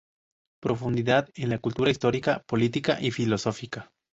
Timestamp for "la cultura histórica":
1.49-2.43